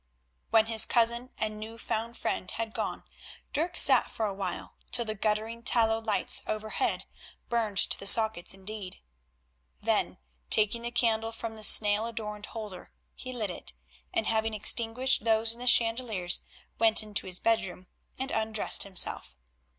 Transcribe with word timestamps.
When 0.49 0.65
his 0.65 0.87
cousin 0.87 1.29
and 1.37 1.59
new 1.59 1.77
found 1.77 2.17
friend 2.17 2.49
had 2.49 2.73
gone 2.73 3.03
Dirk 3.53 3.77
sat 3.77 4.09
for 4.09 4.25
a 4.25 4.33
while, 4.33 4.73
till 4.91 5.05
the 5.05 5.13
guttering 5.13 5.61
tallow 5.61 5.99
lights 6.01 6.41
overhead 6.47 7.05
burned 7.49 7.77
to 7.77 7.99
the 7.99 8.07
sockets 8.07 8.51
indeed. 8.55 8.99
Then, 9.79 10.17
taking 10.49 10.81
the 10.81 10.89
candle 10.89 11.31
from 11.31 11.55
the 11.55 11.63
snail 11.63 12.07
adorned 12.07 12.47
holder, 12.47 12.91
he 13.13 13.31
lit 13.31 13.51
it, 13.51 13.73
and, 14.11 14.25
having 14.25 14.55
extinguished 14.55 15.23
those 15.23 15.53
in 15.53 15.59
the 15.59 15.67
chandeliers, 15.67 16.39
went 16.79 17.03
into 17.03 17.27
his 17.27 17.37
bedroom 17.39 17.85
and 18.17 18.31
undressed 18.31 18.81
himself. 18.81 19.35